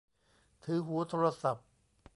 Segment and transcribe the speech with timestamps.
[0.63, 1.65] ถือหูโทรศัพท์